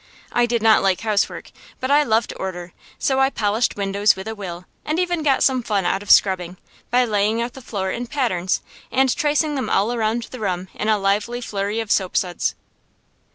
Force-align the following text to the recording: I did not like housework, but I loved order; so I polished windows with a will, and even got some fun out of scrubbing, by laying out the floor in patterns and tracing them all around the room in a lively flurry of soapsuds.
I 0.31 0.47
did 0.47 0.63
not 0.63 0.81
like 0.81 1.01
housework, 1.01 1.51
but 1.79 1.91
I 1.91 2.01
loved 2.01 2.33
order; 2.37 2.73
so 2.97 3.19
I 3.19 3.29
polished 3.29 3.75
windows 3.75 4.15
with 4.15 4.27
a 4.27 4.33
will, 4.33 4.65
and 4.83 4.97
even 4.97 5.21
got 5.21 5.43
some 5.43 5.61
fun 5.61 5.85
out 5.85 6.01
of 6.01 6.09
scrubbing, 6.09 6.57
by 6.89 7.05
laying 7.05 7.39
out 7.39 7.53
the 7.53 7.61
floor 7.61 7.91
in 7.91 8.07
patterns 8.07 8.63
and 8.91 9.15
tracing 9.15 9.53
them 9.53 9.69
all 9.69 9.93
around 9.93 10.23
the 10.31 10.39
room 10.39 10.69
in 10.73 10.87
a 10.87 10.97
lively 10.97 11.39
flurry 11.39 11.79
of 11.79 11.91
soapsuds. 11.91 12.55